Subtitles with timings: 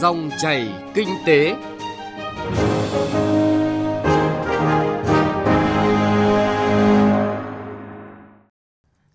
[0.00, 1.56] Dòng chảy kinh tế.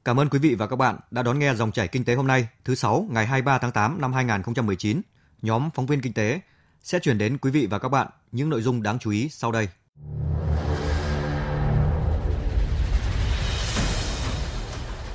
[0.05, 2.27] Cảm ơn quý vị và các bạn đã đón nghe dòng chảy kinh tế hôm
[2.27, 5.01] nay, thứ sáu ngày 23 tháng 8 năm 2019.
[5.41, 6.39] Nhóm phóng viên kinh tế
[6.83, 9.51] sẽ chuyển đến quý vị và các bạn những nội dung đáng chú ý sau
[9.51, 9.67] đây.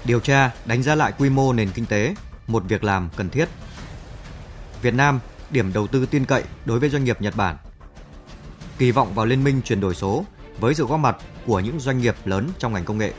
[0.04, 2.14] Điều tra, đánh giá lại quy mô nền kinh tế,
[2.46, 3.48] một việc làm cần thiết.
[4.82, 5.20] Việt Nam,
[5.50, 7.57] điểm đầu tư tin cậy đối với doanh nghiệp Nhật Bản.
[8.79, 10.25] Kỳ vọng vào liên minh chuyển đổi số
[10.61, 13.13] với sự góp mặt của những doanh nghiệp lớn trong ngành công nghệ.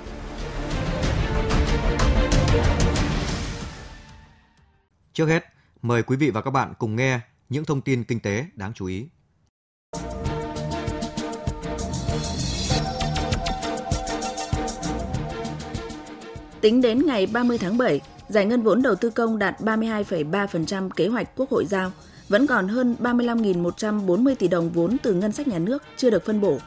[5.14, 5.46] Trước hết,
[5.82, 7.20] mời quý vị và các bạn cùng nghe
[7.50, 9.08] những thông tin kinh tế đáng chú ý.
[16.62, 21.08] Tính đến ngày 30 tháng 7, giải ngân vốn đầu tư công đạt 32,3% kế
[21.08, 21.92] hoạch Quốc hội giao,
[22.30, 26.42] vẫn còn hơn 35.140 tỷ đồng vốn từ ngân sách nhà nước chưa được phân
[26.42, 26.58] bổ.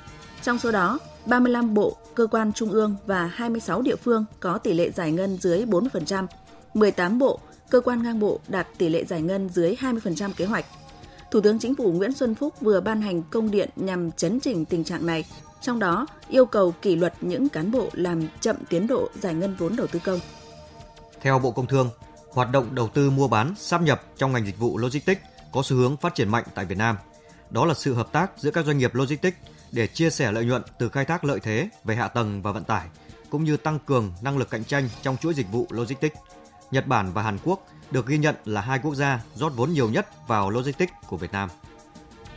[0.42, 4.72] Trong số đó, 35 bộ, cơ quan trung ương và 26 địa phương có tỷ
[4.72, 6.26] lệ giải ngân dưới 40%,
[6.74, 10.64] 18 bộ, cơ quan ngang bộ đạt tỷ lệ giải ngân dưới 20% kế hoạch.
[11.30, 14.64] Thủ tướng Chính phủ Nguyễn Xuân Phúc vừa ban hành công điện nhằm chấn chỉnh
[14.64, 15.24] tình trạng này,
[15.60, 19.54] trong đó yêu cầu kỷ luật những cán bộ làm chậm tiến độ giải ngân
[19.58, 20.20] vốn đầu tư công.
[21.20, 21.90] Theo Bộ Công Thương,
[22.32, 25.20] hoạt động đầu tư mua bán, sáp nhập trong ngành dịch vụ logistics
[25.52, 26.96] có xu hướng phát triển mạnh tại Việt Nam.
[27.50, 29.36] Đó là sự hợp tác giữa các doanh nghiệp logistics
[29.72, 32.64] để chia sẻ lợi nhuận từ khai thác lợi thế về hạ tầng và vận
[32.64, 32.86] tải,
[33.30, 36.16] cũng như tăng cường năng lực cạnh tranh trong chuỗi dịch vụ logistics.
[36.70, 39.90] Nhật Bản và Hàn Quốc được ghi nhận là hai quốc gia rót vốn nhiều
[39.90, 41.48] nhất vào logistics của Việt Nam.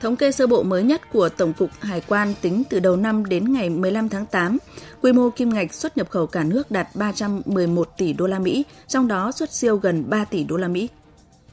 [0.02, 3.26] Thống kê sơ bộ mới nhất của Tổng cục Hải quan tính từ đầu năm
[3.26, 4.58] đến ngày 15 tháng 8,
[5.02, 8.66] quy mô kim ngạch xuất nhập khẩu cả nước đạt 311 tỷ đô la Mỹ,
[8.88, 10.90] trong đó xuất siêu gần 3 tỷ đô la Mỹ.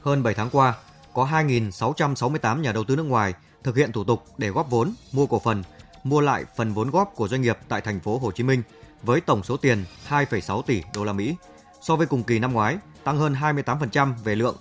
[0.01, 0.73] Hơn 7 tháng qua,
[1.13, 5.25] có 2.668 nhà đầu tư nước ngoài thực hiện thủ tục để góp vốn, mua
[5.25, 5.63] cổ phần,
[6.03, 8.63] mua lại phần vốn góp của doanh nghiệp tại thành phố Hồ Chí Minh
[9.03, 11.35] với tổng số tiền 2,6 tỷ đô la Mỹ.
[11.81, 14.55] So với cùng kỳ năm ngoái, tăng hơn 28% về lượng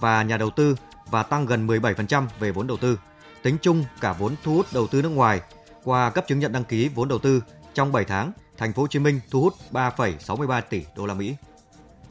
[0.00, 0.76] và nhà đầu tư
[1.10, 2.98] và tăng gần 17% về vốn đầu tư.
[3.42, 5.40] Tính chung cả vốn thu hút đầu tư nước ngoài
[5.84, 7.42] qua cấp chứng nhận đăng ký vốn đầu tư
[7.74, 11.34] trong 7 tháng, thành phố Hồ Chí Minh thu hút 3,63 tỷ đô la Mỹ.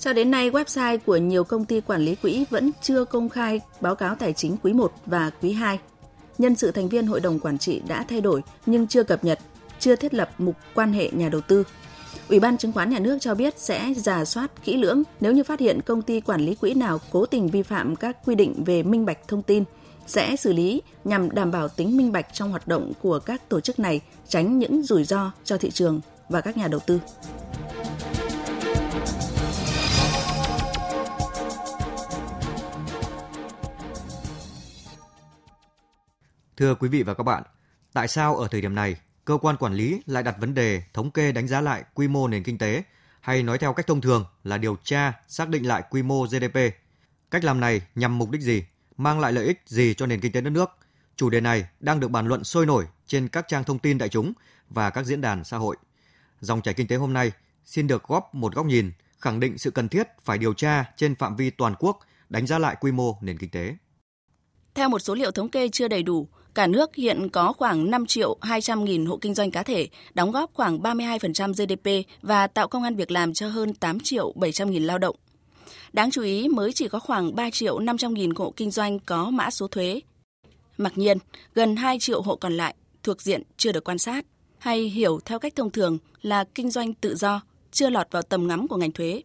[0.02, 3.62] Cho đến nay, website của nhiều công ty quản lý quỹ vẫn chưa công khai
[3.82, 5.80] báo cáo tài chính quý 1 và quý 2.
[6.38, 9.40] Nhân sự thành viên hội đồng quản trị đã thay đổi nhưng chưa cập nhật,
[9.80, 11.64] chưa thiết lập mục quan hệ nhà đầu tư.
[12.30, 15.44] Ủy ban chứng khoán nhà nước cho biết sẽ giả soát kỹ lưỡng nếu như
[15.44, 18.64] phát hiện công ty quản lý quỹ nào cố tình vi phạm các quy định
[18.64, 19.64] về minh bạch thông tin,
[20.08, 23.60] sẽ xử lý nhằm đảm bảo tính minh bạch trong hoạt động của các tổ
[23.60, 27.00] chức này, tránh những rủi ro cho thị trường và các nhà đầu tư.
[36.62, 37.44] Thưa quý vị và các bạn,
[37.94, 38.96] tại sao ở thời điểm này
[39.26, 42.28] cơ quan quản lý lại đặt vấn đề thống kê đánh giá lại quy mô
[42.28, 42.84] nền kinh tế
[43.22, 46.58] hay nói theo cách thông thường là điều tra xác định lại quy mô GDP.
[47.32, 48.64] Cách làm này nhằm mục đích gì,
[48.98, 50.70] mang lại lợi ích gì cho nền kinh tế đất nước?
[51.16, 54.10] Chủ đề này đang được bàn luận sôi nổi trên các trang thông tin đại
[54.10, 54.34] chúng
[54.70, 55.76] và các diễn đàn xã hội.
[56.40, 57.32] Dòng chảy kinh tế hôm nay
[57.66, 61.16] xin được góp một góc nhìn khẳng định sự cần thiết phải điều tra trên
[61.16, 62.00] phạm vi toàn quốc
[62.30, 63.76] đánh giá lại quy mô nền kinh tế.
[64.74, 68.06] Theo một số liệu thống kê chưa đầy đủ, Cả nước hiện có khoảng 5
[68.06, 72.68] triệu 200 nghìn hộ kinh doanh cá thể, đóng góp khoảng 32% GDP và tạo
[72.68, 75.16] công an việc làm cho hơn 8 triệu 700 nghìn lao động.
[75.94, 79.30] Đáng chú ý mới chỉ có khoảng 3 triệu 500 nghìn hộ kinh doanh có
[79.30, 80.02] mã số thuế.
[80.78, 81.18] Mặc nhiên,
[81.56, 84.26] gần 2 triệu hộ còn lại thuộc diện chưa được quan sát
[84.58, 87.42] hay hiểu theo cách thông thường là kinh doanh tự do,
[87.72, 89.22] chưa lọt vào tầm ngắm của ngành thuế.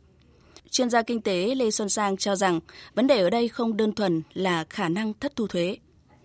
[0.71, 2.61] Chuyên gia kinh tế Lê Xuân Sang cho rằng
[2.95, 5.77] vấn đề ở đây không đơn thuần là khả năng thất thu thuế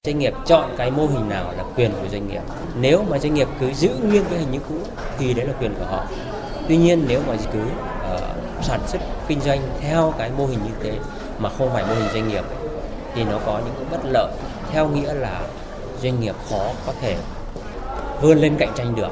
[0.07, 2.41] Doanh nghiệp chọn cái mô hình nào là quyền của doanh nghiệp.
[2.79, 4.75] Nếu mà doanh nghiệp cứ giữ nguyên cái hình như cũ
[5.17, 6.06] thì đấy là quyền của họ.
[6.67, 10.72] Tuy nhiên nếu mà cứ uh, sản xuất kinh doanh theo cái mô hình như
[10.84, 11.00] thế
[11.39, 12.44] mà không phải mô hình doanh nghiệp
[13.15, 14.33] thì nó có những cái bất lợi
[14.71, 15.42] theo nghĩa là
[16.01, 17.18] doanh nghiệp khó có thể
[18.21, 19.12] vươn lên cạnh tranh được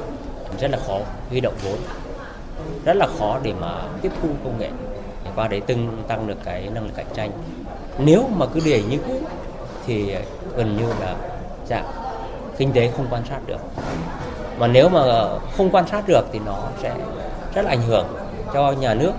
[0.60, 0.98] rất là khó
[1.30, 1.78] huy động vốn
[2.84, 4.70] rất là khó để mà tiếp thu công nghệ
[5.24, 5.60] để qua đấy
[6.08, 7.30] tăng được cái năng lực cạnh tranh
[7.98, 9.20] nếu mà cứ để như cũ
[9.90, 10.14] thì
[10.56, 11.16] gần như là
[11.68, 11.84] dạng
[12.58, 13.60] kinh tế không quan sát được
[14.58, 16.96] mà nếu mà không quan sát được thì nó sẽ
[17.54, 18.06] rất là ảnh hưởng
[18.54, 19.12] cho nhà nước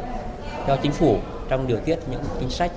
[0.67, 1.17] cho chính phủ
[1.49, 2.71] trong điều tiết những chính sách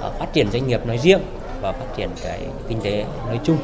[0.00, 1.20] ờ, phát triển doanh nghiệp nói riêng
[1.60, 3.58] và phát triển cái kinh tế nói chung.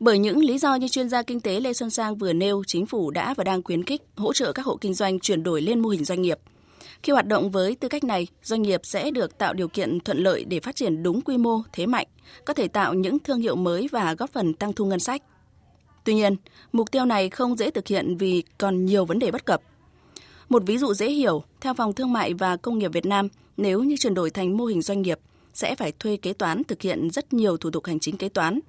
[0.00, 2.86] Bởi những lý do như chuyên gia kinh tế Lê Xuân Sang vừa nêu, chính
[2.86, 5.80] phủ đã và đang khuyến khích hỗ trợ các hộ kinh doanh chuyển đổi lên
[5.80, 6.38] mô hình doanh nghiệp.
[7.02, 10.18] Khi hoạt động với tư cách này, doanh nghiệp sẽ được tạo điều kiện thuận
[10.18, 12.06] lợi để phát triển đúng quy mô, thế mạnh,
[12.44, 15.22] có thể tạo những thương hiệu mới và góp phần tăng thu ngân sách.
[16.04, 16.36] Tuy nhiên,
[16.72, 19.62] mục tiêu này không dễ thực hiện vì còn nhiều vấn đề bất cập.
[20.48, 23.82] Một ví dụ dễ hiểu, theo Phòng Thương mại và Công nghiệp Việt Nam, nếu
[23.82, 25.18] như chuyển đổi thành mô hình doanh nghiệp,
[25.54, 28.60] sẽ phải thuê kế toán thực hiện rất nhiều thủ tục hành chính kế toán.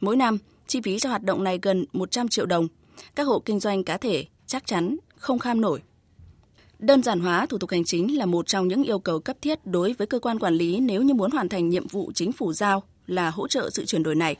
[0.00, 2.68] Mỗi năm, chi phí cho hoạt động này gần 100 triệu đồng.
[3.14, 5.82] Các hộ kinh doanh cá thể chắc chắn không kham nổi.
[6.84, 9.66] Đơn giản hóa thủ tục hành chính là một trong những yêu cầu cấp thiết
[9.66, 12.52] đối với cơ quan quản lý nếu như muốn hoàn thành nhiệm vụ chính phủ
[12.52, 14.36] giao là hỗ trợ sự chuyển đổi này.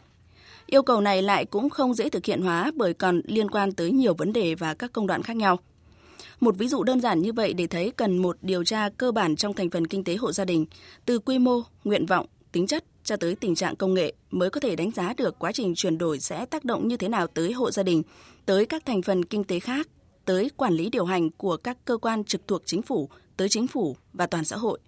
[0.66, 3.90] Yêu cầu này lại cũng không dễ thực hiện hóa bởi còn liên quan tới
[3.90, 5.58] nhiều vấn đề và các công đoạn khác nhau.
[6.40, 9.36] Một ví dụ đơn giản như vậy để thấy cần một điều tra cơ bản
[9.36, 10.66] trong thành phần kinh tế hộ gia đình,
[11.04, 14.60] từ quy mô, nguyện vọng, tính chất cho tới tình trạng công nghệ mới có
[14.60, 17.52] thể đánh giá được quá trình chuyển đổi sẽ tác động như thế nào tới
[17.52, 18.02] hộ gia đình,
[18.46, 19.88] tới các thành phần kinh tế khác,
[20.24, 23.66] tới quản lý điều hành của các cơ quan trực thuộc chính phủ, tới chính
[23.66, 24.78] phủ và toàn xã hội.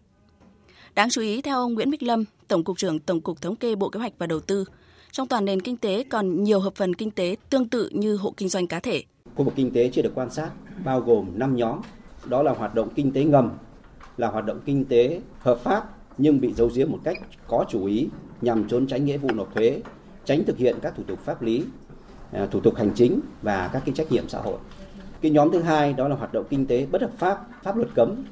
[0.95, 3.75] Đáng chú ý theo ông Nguyễn Bích Lâm, Tổng cục trưởng Tổng cục Thống kê
[3.75, 4.65] Bộ Kế hoạch và Đầu tư,
[5.13, 8.35] trong toàn nền kinh tế còn nhiều hợp phần kinh tế tương tự như hộ
[8.37, 9.03] kinh doanh cá thể.
[9.35, 10.51] Khu vực kinh tế chưa được quan sát
[10.85, 11.81] bao gồm 5 nhóm,
[12.25, 13.51] đó là hoạt động kinh tế ngầm,
[14.17, 17.17] là hoạt động kinh tế hợp pháp nhưng bị giấu giếm một cách
[17.47, 18.09] có chủ ý
[18.41, 19.81] nhằm trốn tránh nghĩa vụ nộp thuế,
[20.25, 21.65] tránh thực hiện các thủ tục pháp lý,
[22.33, 24.59] à, thủ tục hành chính và các cái trách nhiệm xã hội.
[25.27, 27.89] Cái nhóm thứ hai đó là hoạt động kinh tế bất hợp pháp, pháp luật
[27.95, 28.25] cấm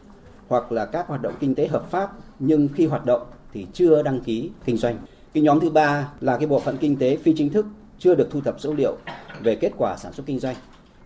[0.49, 4.03] hoặc là các hoạt động kinh tế hợp pháp nhưng khi hoạt động thì chưa
[4.03, 4.99] đăng ký kinh doanh.
[5.33, 7.67] Cái nhóm thứ ba là cái bộ phận kinh tế phi chính thức
[7.99, 8.97] chưa được thu thập dữ liệu
[9.43, 10.57] về kết quả sản xuất kinh doanh.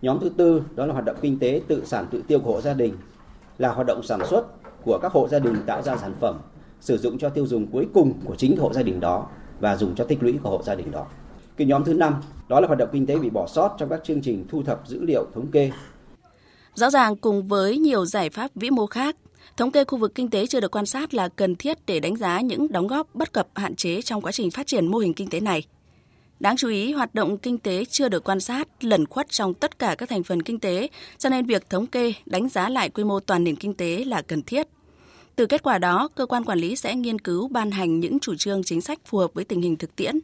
[0.03, 2.61] Nhóm thứ tư đó là hoạt động kinh tế tự sản tự tiêu của hộ
[2.61, 2.95] gia đình
[3.59, 4.47] là hoạt động sản xuất
[4.85, 6.39] của các hộ gia đình tạo ra sản phẩm
[6.81, 9.27] sử dụng cho tiêu dùng cuối cùng của chính hộ gia đình đó
[9.61, 11.07] và dùng cho tích lũy của hộ gia đình đó.
[11.59, 12.15] Cái nhóm thứ năm
[12.49, 14.89] đó là hoạt động kinh tế bị bỏ sót trong các chương trình thu thập
[14.89, 15.71] dữ liệu thống kê.
[16.75, 19.17] Rõ ràng cùng với nhiều giải pháp vĩ mô khác,
[19.57, 22.17] thống kê khu vực kinh tế chưa được quan sát là cần thiết để đánh
[22.17, 25.15] giá những đóng góp bất cập hạn chế trong quá trình phát triển mô hình
[25.15, 25.63] kinh tế này.
[26.41, 29.79] Đáng chú ý, hoạt động kinh tế chưa được quan sát, lẩn khuất trong tất
[29.79, 30.89] cả các thành phần kinh tế,
[31.19, 34.23] cho nên việc thống kê, đánh giá lại quy mô toàn nền kinh tế là
[34.23, 34.69] cần thiết.
[35.37, 38.35] Từ kết quả đó, cơ quan quản lý sẽ nghiên cứu ban hành những chủ
[38.35, 40.19] trương chính sách phù hợp với tình hình thực tiễn,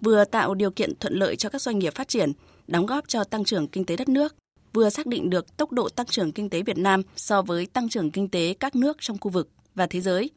[0.00, 2.32] vừa tạo điều kiện thuận lợi cho các doanh nghiệp phát triển,
[2.66, 4.34] đóng góp cho tăng trưởng kinh tế đất nước,
[4.72, 7.88] vừa xác định được tốc độ tăng trưởng kinh tế Việt Nam so với tăng
[7.88, 10.30] trưởng kinh tế các nước trong khu vực và thế giới.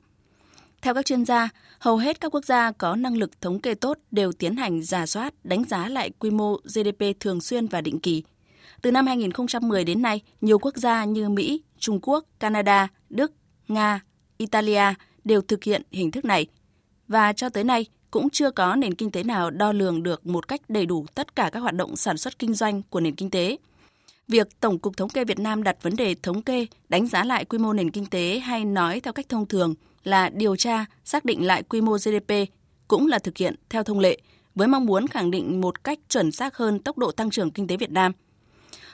[0.82, 1.50] Theo các chuyên gia,
[1.80, 5.06] hầu hết các quốc gia có năng lực thống kê tốt đều tiến hành giả
[5.06, 8.24] soát, đánh giá lại quy mô GDP thường xuyên và định kỳ.
[8.82, 13.32] Từ năm 2010 đến nay, nhiều quốc gia như Mỹ, Trung Quốc, Canada, Đức,
[13.68, 14.00] Nga,
[14.38, 14.84] Italia
[15.24, 16.46] đều thực hiện hình thức này.
[17.08, 20.48] Và cho tới nay, cũng chưa có nền kinh tế nào đo lường được một
[20.48, 23.30] cách đầy đủ tất cả các hoạt động sản xuất kinh doanh của nền kinh
[23.30, 23.58] tế.
[24.28, 27.46] Việc Tổng cục Thống kê Việt Nam đặt vấn đề thống kê, đánh giá lại
[27.46, 29.74] quy mô nền kinh tế hay nói theo cách thông thường
[30.04, 32.34] là điều tra, xác định lại quy mô GDP
[32.88, 34.18] cũng là thực hiện theo thông lệ
[34.56, 37.68] với mong muốn khẳng định một cách chuẩn xác hơn tốc độ tăng trưởng kinh
[37.68, 38.12] tế Việt Nam.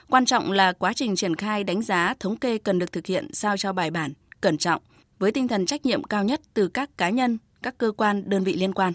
[0.08, 3.28] Quan trọng là quá trình triển khai đánh giá thống kê cần được thực hiện
[3.32, 4.82] sao cho bài bản, cẩn trọng,
[5.18, 8.44] với tinh thần trách nhiệm cao nhất từ các cá nhân, các cơ quan, đơn
[8.44, 8.92] vị liên quan.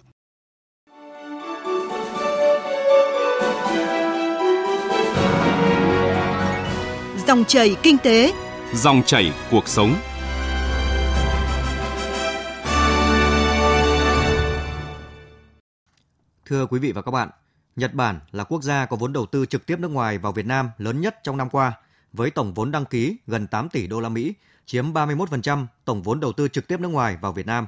[7.34, 8.34] Dòng chảy kinh tế,
[8.74, 9.96] Dòng chảy cuộc sống.
[16.46, 17.30] Thưa quý vị và các bạn,
[17.76, 20.46] Nhật Bản là quốc gia có vốn đầu tư trực tiếp nước ngoài vào Việt
[20.46, 21.74] Nam lớn nhất trong năm qua,
[22.14, 24.34] với tổng vốn đăng ký gần 8 tỷ đô la Mỹ,
[24.66, 27.68] chiếm 31% tổng vốn đầu tư trực tiếp nước ngoài vào Việt Nam.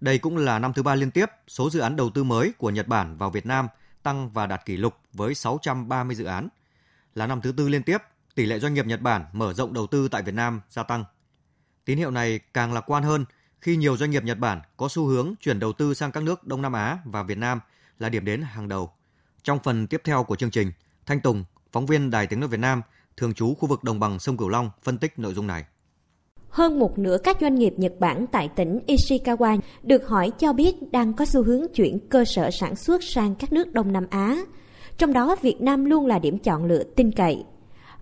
[0.00, 2.70] Đây cũng là năm thứ ba liên tiếp số dự án đầu tư mới của
[2.70, 3.68] Nhật Bản vào Việt Nam
[4.02, 6.48] tăng và đạt kỷ lục với 630 dự án.
[7.14, 7.98] Là năm thứ tư liên tiếp,
[8.34, 11.04] tỷ lệ doanh nghiệp Nhật Bản mở rộng đầu tư tại Việt Nam gia tăng.
[11.84, 13.24] Tín hiệu này càng lạc quan hơn
[13.60, 16.46] khi nhiều doanh nghiệp Nhật Bản có xu hướng chuyển đầu tư sang các nước
[16.46, 17.60] Đông Nam Á và Việt Nam
[17.98, 18.90] là điểm đến hàng đầu.
[19.42, 20.72] Trong phần tiếp theo của chương trình,
[21.06, 22.82] Thanh Tùng, phóng viên Đài Tiếng nói Việt Nam,
[23.16, 25.64] thường trú khu vực đồng bằng sông Cửu Long phân tích nội dung này.
[26.48, 30.74] Hơn một nửa các doanh nghiệp Nhật Bản tại tỉnh Ishikawa được hỏi cho biết
[30.92, 34.36] đang có xu hướng chuyển cơ sở sản xuất sang các nước Đông Nam Á.
[34.98, 37.44] Trong đó Việt Nam luôn là điểm chọn lựa tin cậy.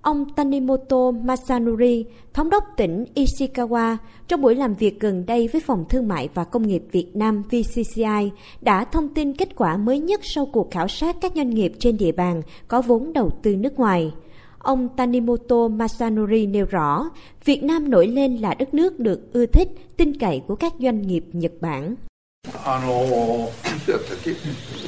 [0.02, 3.97] Ông Tanimoto Masanori, thống đốc tỉnh Ishikawa,
[4.28, 7.42] trong buổi làm việc gần đây với Phòng Thương mại và Công nghiệp Việt Nam
[7.42, 8.30] VCCI,
[8.61, 11.97] đã thông tin kết quả mới nhất sau cuộc khảo sát các doanh nghiệp trên
[11.97, 14.12] địa bàn có vốn đầu tư nước ngoài.
[14.59, 17.04] Ông Tanimoto Masanori nêu rõ,
[17.44, 21.02] Việt Nam nổi lên là đất nước được ưa thích, tin cậy của các doanh
[21.02, 21.94] nghiệp Nhật Bản.
[23.88, 24.36] つやったっけう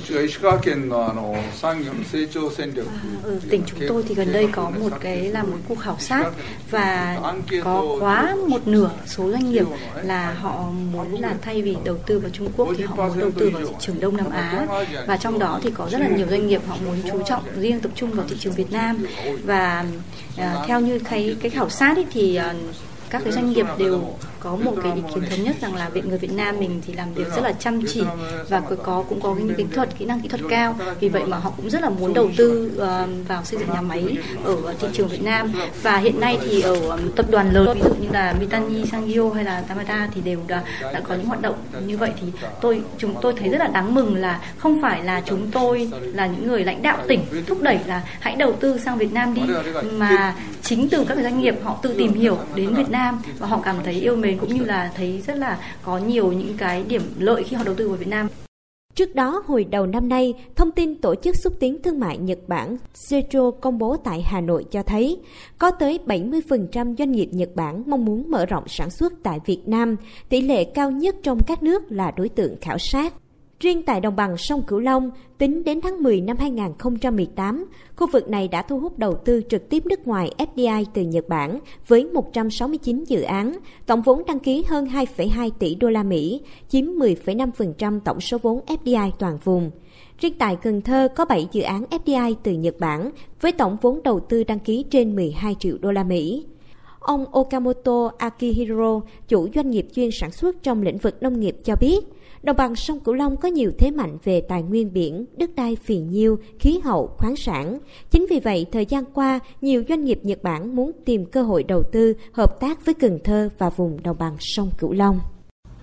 [0.05, 2.85] ちが石川県のあの産業の成長戦略
[3.23, 6.31] ở tỉnh chúng tôi thì gần đây có một cái là một cuộc khảo sát
[6.71, 7.19] và
[7.63, 9.65] có quá một nửa số doanh nghiệp
[10.03, 13.31] là họ muốn là thay vì đầu tư vào Trung Quốc thì họ muốn đầu
[13.31, 14.65] tư vào thị trường Đông Nam Á
[15.07, 17.79] và trong đó thì có rất là nhiều doanh nghiệp họ muốn chú trọng riêng
[17.79, 19.05] tập trung vào thị trường Việt Nam
[19.43, 19.85] và
[20.37, 22.55] à, theo như cái cái khảo sát ấy thì à,
[23.10, 24.00] các cái doanh nghiệp đều
[24.44, 26.92] có một cái ý kiến thống nhất rằng là viện người Việt Nam mình thì
[26.92, 28.02] làm việc rất là chăm chỉ
[28.48, 30.76] và có, có cũng có những kỹ thuật kỹ năng kỹ thuật cao.
[31.00, 33.80] Vì vậy mà họ cũng rất là muốn đầu tư ờ, vào xây dựng nhà
[33.80, 35.52] máy ở thị trường Việt Nam.
[35.82, 39.44] Và hiện nay thì ở tập đoàn lớn ví dụ như là Mitani, Sangyo hay
[39.44, 41.56] là Tamada thì đều đã, đã có những hoạt động
[41.86, 42.10] như vậy.
[42.20, 42.26] Thì
[42.60, 46.26] tôi chúng tôi thấy rất là đáng mừng là không phải là chúng tôi là
[46.26, 49.42] những người lãnh đạo tỉnh thúc đẩy là hãy đầu tư sang Việt Nam đi
[49.92, 50.34] mà
[50.64, 53.76] chính từ các doanh nghiệp họ tự tìm hiểu đến Việt Nam và họ cảm
[53.84, 57.44] thấy yêu mến cũng như là thấy rất là có nhiều những cái điểm lợi
[57.44, 58.28] khi họ đầu tư vào Việt Nam.
[58.94, 62.38] Trước đó, hồi đầu năm nay, thông tin Tổ chức Xúc tiến Thương mại Nhật
[62.46, 65.18] Bản Jetro công bố tại Hà Nội cho thấy
[65.58, 69.60] có tới 70% doanh nghiệp Nhật Bản mong muốn mở rộng sản xuất tại Việt
[69.66, 69.96] Nam,
[70.28, 73.14] tỷ lệ cao nhất trong các nước là đối tượng khảo sát.
[73.60, 78.28] Riêng tại đồng bằng sông Cửu Long, tính đến tháng 10 năm 2018, khu vực
[78.28, 81.58] này đã thu hút đầu tư trực tiếp nước ngoài FDI từ Nhật Bản
[81.88, 86.84] với 169 dự án, tổng vốn đăng ký hơn 2,2 tỷ đô la Mỹ, chiếm
[86.84, 89.70] 10,5% tổng số vốn FDI toàn vùng.
[90.18, 94.02] Riêng tại Cần Thơ có 7 dự án FDI từ Nhật Bản với tổng vốn
[94.02, 96.44] đầu tư đăng ký trên 12 triệu đô la Mỹ.
[97.00, 101.76] Ông Okamoto Akihiro, chủ doanh nghiệp chuyên sản xuất trong lĩnh vực nông nghiệp cho
[101.76, 102.00] biết,
[102.44, 105.76] Đồng bằng sông Cửu Long có nhiều thế mạnh về tài nguyên biển, đất đai
[105.76, 107.78] phì nhiêu, khí hậu, khoáng sản.
[108.10, 111.62] Chính vì vậy, thời gian qua, nhiều doanh nghiệp Nhật Bản muốn tìm cơ hội
[111.62, 115.18] đầu tư, hợp tác với Cần Thơ và vùng đồng bằng sông Cửu Long.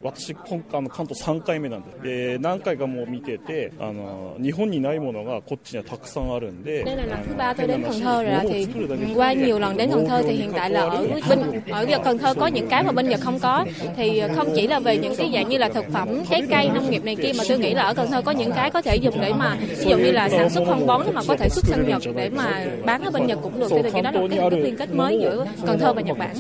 [0.07, 8.67] 私今回の関東3回目なんですで何回かもう見ててあの日本にないものがこっちにはたくさんあるんで đây là lần thứ ba tôi đến Cần Thơ rồi thì
[9.15, 12.35] qua nhiều lần đến Cần Thơ thì hiện tại là ở bên ở Cần Thơ
[12.35, 15.31] có những cái mà bên Nhật không có thì không chỉ là về những cái
[15.35, 17.83] dạng như là thực phẩm trái cây nông nghiệp này kia mà tôi nghĩ là
[17.83, 20.29] ở Cần Thơ có những cái có thể dùng để mà ví dụ như là
[20.29, 23.27] sản xuất phân bón mà có thể xuất sang Nhật để mà bán ở bên
[23.27, 26.03] Nhật cũng được thì cái đó là cái liên kết mới giữa Cần Thơ và
[26.03, 26.37] Nhật Bản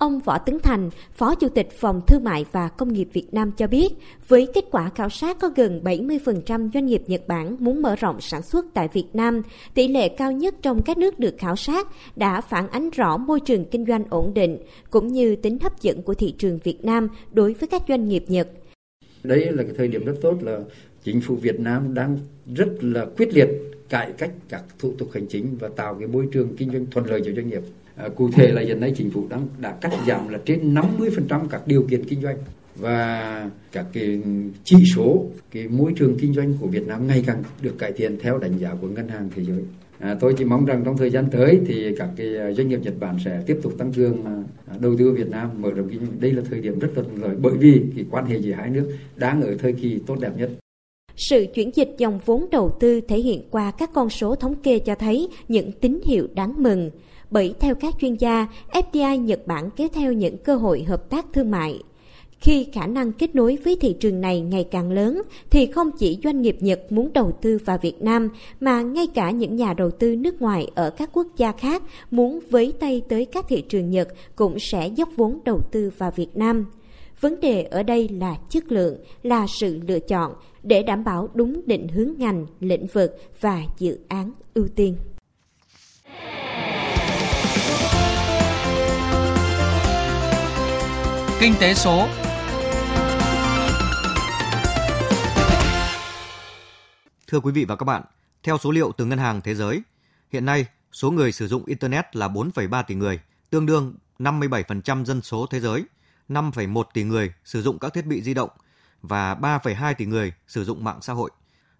[0.00, 3.52] Ông Võ Tấn Thành, Phó Chủ tịch Phòng Thương mại và Công nghiệp Việt Nam
[3.56, 3.88] cho biết,
[4.28, 8.20] với kết quả khảo sát có gần 70% doanh nghiệp Nhật Bản muốn mở rộng
[8.20, 9.42] sản xuất tại Việt Nam,
[9.74, 13.40] tỷ lệ cao nhất trong các nước được khảo sát đã phản ánh rõ môi
[13.40, 14.58] trường kinh doanh ổn định,
[14.90, 18.24] cũng như tính hấp dẫn của thị trường Việt Nam đối với các doanh nghiệp
[18.28, 18.48] Nhật.
[19.22, 20.60] Đây là cái thời điểm rất tốt là
[21.04, 22.18] chính phủ Việt Nam đang
[22.54, 23.48] rất là quyết liệt
[23.88, 27.06] cải cách các thủ tục hành chính và tạo cái môi trường kinh doanh thuận
[27.06, 27.62] lợi cho doanh nghiệp
[28.02, 31.46] À, cụ thể là hiện nay chính phủ đang đã cắt giảm là trên 50%
[31.50, 32.36] các điều kiện kinh doanh
[32.76, 34.22] và các cái
[34.64, 38.18] chỉ số cái môi trường kinh doanh của Việt Nam ngày càng được cải thiện
[38.20, 39.60] theo đánh giá của ngân hàng thế giới.
[39.98, 42.94] À, tôi chỉ mong rằng trong thời gian tới thì các cái doanh nghiệp Nhật
[43.00, 44.34] Bản sẽ tiếp tục tăng cường à,
[44.66, 46.20] à, đầu tư Việt Nam mở rộng kinh doanh.
[46.20, 48.96] Đây là thời điểm rất thuận lợi bởi vì cái quan hệ giữa hai nước
[49.16, 50.50] đang ở thời kỳ tốt đẹp nhất.
[51.16, 54.78] Sự chuyển dịch dòng vốn đầu tư thể hiện qua các con số thống kê
[54.78, 56.90] cho thấy những tín hiệu đáng mừng
[57.30, 61.26] bởi theo các chuyên gia, FDI Nhật Bản kéo theo những cơ hội hợp tác
[61.32, 61.82] thương mại.
[62.40, 66.18] Khi khả năng kết nối với thị trường này ngày càng lớn, thì không chỉ
[66.24, 68.28] doanh nghiệp Nhật muốn đầu tư vào Việt Nam,
[68.60, 72.40] mà ngay cả những nhà đầu tư nước ngoài ở các quốc gia khác muốn
[72.50, 76.36] với tay tới các thị trường Nhật cũng sẽ dốc vốn đầu tư vào Việt
[76.36, 76.66] Nam.
[77.20, 80.32] Vấn đề ở đây là chất lượng, là sự lựa chọn
[80.62, 84.96] để đảm bảo đúng định hướng ngành, lĩnh vực và dự án ưu tiên.
[91.40, 92.08] Kinh tế số
[97.26, 98.02] Thưa quý vị và các bạn,
[98.42, 99.82] theo số liệu từ Ngân hàng Thế giới,
[100.32, 103.20] hiện nay số người sử dụng Internet là 4,3 tỷ người,
[103.50, 105.84] tương đương 57% dân số thế giới,
[106.28, 108.50] 5,1 tỷ người sử dụng các thiết bị di động
[109.02, 111.30] và 3,2 tỷ người sử dụng mạng xã hội.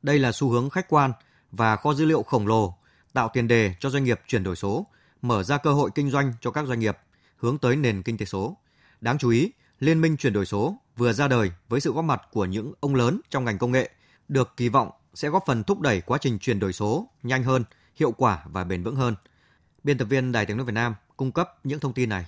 [0.03, 1.13] Đây là xu hướng khách quan
[1.53, 2.75] và kho dữ liệu khổng lồ
[3.13, 4.87] tạo tiền đề cho doanh nghiệp chuyển đổi số,
[5.23, 6.99] mở ra cơ hội kinh doanh cho các doanh nghiệp
[7.37, 8.57] hướng tới nền kinh tế số.
[9.01, 12.23] Đáng chú ý, Liên minh chuyển đổi số vừa ra đời với sự góp mặt
[12.33, 13.91] của những ông lớn trong ngành công nghệ,
[14.29, 17.65] được kỳ vọng sẽ góp phần thúc đẩy quá trình chuyển đổi số nhanh hơn,
[17.97, 19.15] hiệu quả và bền vững hơn.
[19.85, 22.25] Biên tập viên Đài tiếng nói Việt Nam cung cấp những thông tin này.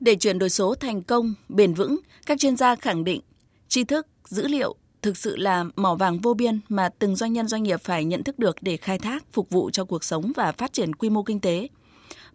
[0.00, 3.20] Để chuyển đổi số thành công, bền vững, các chuyên gia khẳng định
[3.68, 7.48] tri thức, dữ liệu thực sự là mỏ vàng vô biên mà từng doanh nhân
[7.48, 10.52] doanh nghiệp phải nhận thức được để khai thác, phục vụ cho cuộc sống và
[10.52, 11.68] phát triển quy mô kinh tế.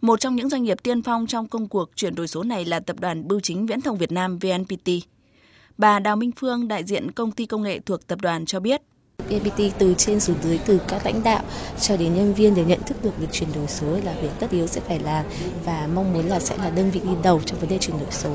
[0.00, 2.80] Một trong những doanh nghiệp tiên phong trong công cuộc chuyển đổi số này là
[2.80, 4.90] tập đoàn Bưu chính Viễn thông Việt Nam VNPT.
[5.78, 8.82] Bà Đào Minh Phương, đại diện công ty công nghệ thuộc tập đoàn cho biết.
[9.28, 11.42] VNPT từ trên xuống dưới từ các lãnh đạo
[11.80, 14.50] cho đến nhân viên đều nhận thức được việc chuyển đổi số là việc tất
[14.50, 15.24] yếu sẽ phải làm
[15.64, 18.10] và mong muốn là sẽ là đơn vị đi đầu trong vấn đề chuyển đổi
[18.10, 18.30] số.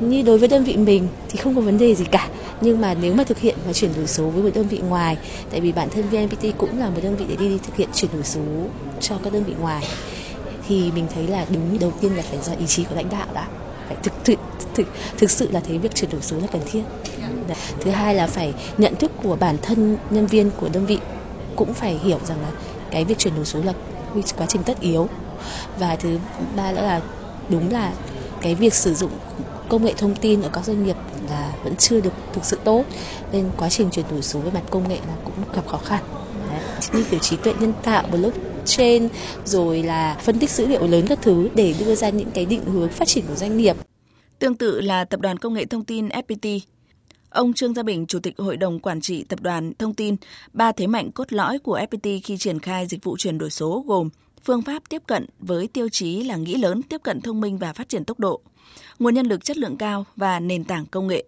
[0.00, 2.28] Như đối với đơn vị mình thì không có vấn đề gì cả,
[2.60, 5.16] nhưng mà nếu mà thực hiện và chuyển đổi số với một đơn vị ngoài,
[5.50, 8.10] tại vì bản thân VNPT cũng là một đơn vị để đi thực hiện chuyển
[8.12, 8.42] đổi số
[9.00, 9.84] cho các đơn vị ngoài,
[10.68, 13.26] thì mình thấy là đúng đầu tiên là phải do ý chí của lãnh đạo
[13.34, 13.48] đã
[13.88, 14.38] phải thực thực
[14.74, 14.86] thực
[15.18, 16.82] thực sự là thấy việc chuyển đổi số là cần thiết.
[17.48, 17.54] Dạ.
[17.80, 20.98] Thứ hai là phải nhận thức của bản thân nhân viên của đơn vị
[21.56, 22.52] cũng phải hiểu rằng là
[22.90, 23.72] cái việc chuyển đổi số là
[24.36, 25.08] quá trình tất yếu.
[25.76, 26.18] Và thứ
[26.56, 27.00] ba nữa là
[27.48, 27.94] đúng là
[28.40, 29.12] cái việc sử dụng
[29.68, 30.96] công nghệ thông tin ở các doanh nghiệp
[31.28, 32.84] là vẫn chưa được thực sự tốt,
[33.32, 36.02] nên quá trình chuyển đổi số về mặt công nghệ là cũng gặp khó khăn
[36.50, 36.60] Đấy.
[36.92, 38.02] như kiểu trí tuệ nhân tạo
[38.66, 39.08] blockchain
[39.44, 42.64] rồi là phân tích dữ liệu lớn các thứ để đưa ra những cái định
[42.64, 43.76] hướng phát triển của doanh nghiệp
[44.38, 46.60] Tương tự là Tập đoàn Công nghệ Thông tin FPT.
[47.30, 50.16] Ông Trương Gia Bình, Chủ tịch Hội đồng Quản trị Tập đoàn Thông tin,
[50.52, 53.84] ba thế mạnh cốt lõi của FPT khi triển khai dịch vụ chuyển đổi số
[53.86, 54.08] gồm
[54.44, 57.72] phương pháp tiếp cận với tiêu chí là nghĩ lớn, tiếp cận thông minh và
[57.72, 58.40] phát triển tốc độ,
[58.98, 61.24] nguồn nhân lực chất lượng cao và nền tảng công nghệ.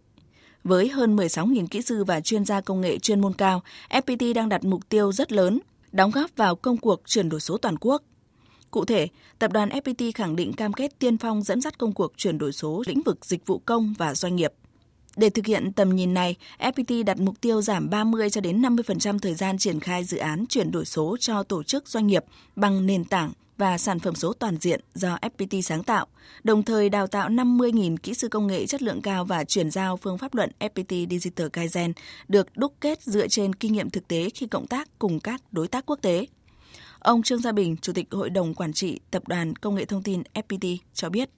[0.65, 4.49] Với hơn 16.000 kỹ sư và chuyên gia công nghệ chuyên môn cao, FPT đang
[4.49, 5.59] đặt mục tiêu rất lớn,
[5.93, 8.03] đóng góp vào công cuộc chuyển đổi số toàn quốc.
[8.71, 12.13] Cụ thể, tập đoàn FPT khẳng định cam kết tiên phong dẫn dắt công cuộc
[12.17, 14.53] chuyển đổi số lĩnh vực dịch vụ công và doanh nghiệp.
[15.17, 19.19] Để thực hiện tầm nhìn này, FPT đặt mục tiêu giảm 30 cho đến 50%
[19.19, 22.25] thời gian triển khai dự án chuyển đổi số cho tổ chức doanh nghiệp
[22.57, 26.07] bằng nền tảng và sản phẩm số toàn diện do FPT sáng tạo,
[26.45, 29.97] đồng thời đào tạo 50.000 kỹ sư công nghệ chất lượng cao và chuyển giao
[29.97, 31.93] phương pháp luận FPT Digital Kaizen
[32.29, 35.69] được đúc kết dựa trên kinh nghiệm thực tế khi cộng tác cùng các đối
[35.69, 36.27] tác quốc tế.
[36.99, 40.03] Ông Trương Gia Bình, Chủ tịch Hội đồng Quản trị Tập đoàn Công nghệ Thông
[40.03, 41.29] tin FPT cho biết.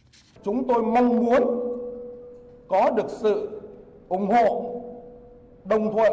[0.44, 1.42] Chúng tôi mong muốn
[2.68, 3.60] có được sự
[4.08, 4.80] ủng hộ,
[5.64, 6.12] đồng thuận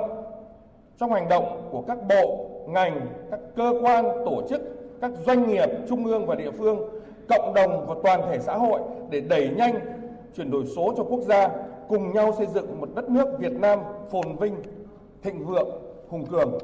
[1.00, 4.62] trong hành động của các bộ, ngành, các cơ quan, tổ chức,
[5.02, 6.80] các doanh nghiệp trung ương và địa phương,
[7.30, 9.80] cộng đồng và toàn thể xã hội để đẩy nhanh
[10.38, 11.50] chuyển đổi số cho quốc gia,
[11.90, 13.80] cùng nhau xây dựng một đất nước Việt Nam
[14.12, 14.56] phồn vinh,
[15.24, 15.70] thịnh vượng,
[16.10, 16.58] hùng cường.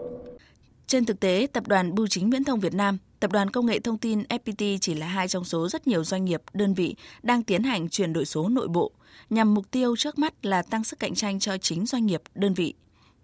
[0.88, 3.80] Trên thực tế, Tập đoàn Bưu chính Viễn thông Việt Nam, Tập đoàn Công nghệ
[3.80, 7.43] Thông tin FPT chỉ là hai trong số rất nhiều doanh nghiệp, đơn vị đang
[7.43, 8.91] tiến hành chuyển đổi số nội bộ,
[9.30, 12.54] nhằm mục tiêu trước mắt là tăng sức cạnh tranh cho chính doanh nghiệp, đơn
[12.54, 12.74] vị.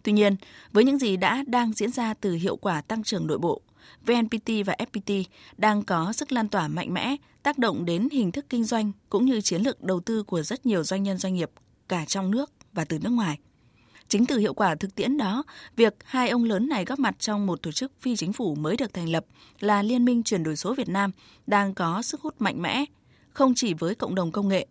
[0.04, 0.36] Tuy nhiên,
[0.72, 3.62] với những gì đã đang diễn ra từ hiệu quả tăng trưởng nội bộ,
[4.06, 5.24] VNPT và FPT
[5.58, 9.26] đang có sức lan tỏa mạnh mẽ, tác động đến hình thức kinh doanh cũng
[9.26, 11.52] như chiến lược đầu tư của rất nhiều doanh nhân doanh nghiệp
[11.88, 13.40] cả trong nước và từ nước ngoài.
[14.08, 15.44] Chính từ hiệu quả thực tiễn đó,
[15.76, 18.78] việc hai ông lớn này góp mặt trong một tổ chức phi chính phủ mới
[18.78, 19.26] được thành lập
[19.60, 21.12] là Liên minh chuyển đổi số Việt Nam
[21.48, 22.86] đang có sức hút mạnh mẽ,
[23.30, 24.68] không chỉ với cộng đồng công nghệ.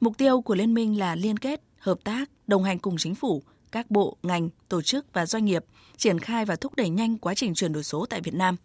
[0.00, 3.42] Mục tiêu của liên minh là liên kết, hợp tác, đồng hành cùng chính phủ,
[3.72, 5.64] các bộ, ngành, tổ chức và doanh nghiệp
[5.98, 8.56] triển khai và thúc đẩy nhanh quá trình chuyển đổi số tại Việt Nam.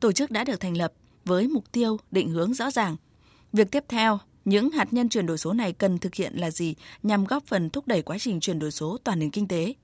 [0.00, 0.92] Tổ chức đã được thành lập
[1.24, 2.96] với mục tiêu định hướng rõ ràng.
[3.52, 6.74] Việc tiếp theo những hạt nhân chuyển đổi số này cần thực hiện là gì
[7.02, 9.74] nhằm góp phần thúc đẩy quá trình chuyển đổi số toàn nền kinh tế?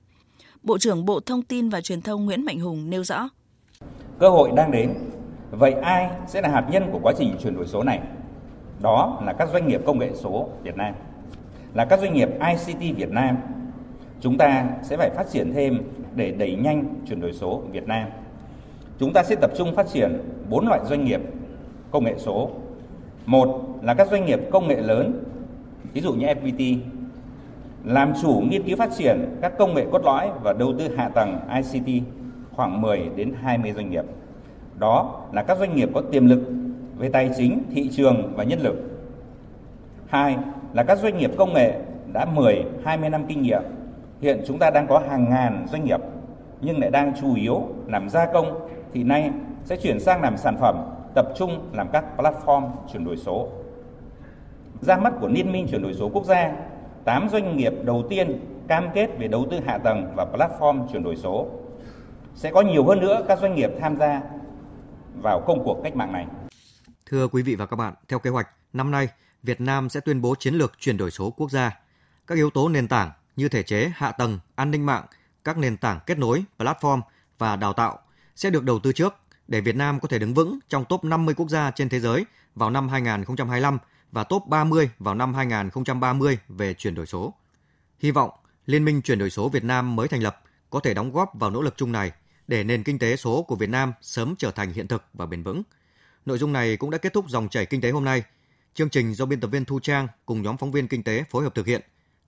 [0.63, 3.29] Bộ trưởng Bộ Thông tin và Truyền thông Nguyễn Mạnh Hùng nêu rõ.
[4.19, 4.93] Cơ hội đang đến.
[5.51, 7.99] Vậy ai sẽ là hạt nhân của quá trình chuyển đổi số này?
[8.81, 10.93] Đó là các doanh nghiệp công nghệ số Việt Nam,
[11.73, 13.37] là các doanh nghiệp ICT Việt Nam.
[14.21, 15.81] Chúng ta sẽ phải phát triển thêm
[16.15, 18.09] để đẩy nhanh chuyển đổi số Việt Nam.
[18.99, 20.17] Chúng ta sẽ tập trung phát triển
[20.49, 21.21] bốn loại doanh nghiệp
[21.91, 22.49] công nghệ số
[23.25, 25.23] một là các doanh nghiệp công nghệ lớn,
[25.93, 26.77] ví dụ như FPT,
[27.83, 31.09] làm chủ nghiên cứu phát triển các công nghệ cốt lõi và đầu tư hạ
[31.09, 32.03] tầng ICT
[32.51, 34.05] khoảng 10 đến 20 doanh nghiệp.
[34.79, 36.39] Đó là các doanh nghiệp có tiềm lực
[36.97, 38.75] về tài chính, thị trường và nhân lực.
[40.07, 40.37] Hai
[40.73, 41.79] là các doanh nghiệp công nghệ
[42.13, 43.61] đã 10, 20 năm kinh nghiệm.
[44.21, 45.99] Hiện chúng ta đang có hàng ngàn doanh nghiệp
[46.61, 49.31] nhưng lại đang chủ yếu làm gia công thì nay
[49.63, 50.75] sẽ chuyển sang làm sản phẩm
[51.15, 53.47] tập trung làm các platform chuyển đổi số.
[54.81, 56.55] Ra mắt của Liên minh chuyển đổi số quốc gia,
[57.05, 61.03] 8 doanh nghiệp đầu tiên cam kết về đầu tư hạ tầng và platform chuyển
[61.03, 61.47] đổi số.
[62.35, 64.21] Sẽ có nhiều hơn nữa các doanh nghiệp tham gia
[65.21, 66.25] vào công cuộc cách mạng này.
[67.05, 69.07] Thưa quý vị và các bạn, theo kế hoạch, năm nay
[69.43, 71.79] Việt Nam sẽ tuyên bố chiến lược chuyển đổi số quốc gia.
[72.27, 75.05] Các yếu tố nền tảng như thể chế, hạ tầng, an ninh mạng,
[75.43, 77.01] các nền tảng kết nối, platform
[77.37, 77.99] và đào tạo
[78.35, 79.13] sẽ được đầu tư trước
[79.47, 82.25] để Việt Nam có thể đứng vững trong top 50 quốc gia trên thế giới
[82.55, 83.77] vào năm 2025
[84.11, 87.33] và top 30 vào năm 2030 về chuyển đổi số.
[87.99, 88.31] Hy vọng
[88.65, 91.49] Liên minh chuyển đổi số Việt Nam mới thành lập có thể đóng góp vào
[91.49, 92.11] nỗ lực chung này
[92.47, 95.43] để nền kinh tế số của Việt Nam sớm trở thành hiện thực và bền
[95.43, 95.63] vững.
[96.25, 98.23] Nội dung này cũng đã kết thúc dòng chảy kinh tế hôm nay.
[98.73, 101.43] Chương trình do biên tập viên Thu Trang cùng nhóm phóng viên kinh tế phối
[101.43, 101.81] hợp thực hiện.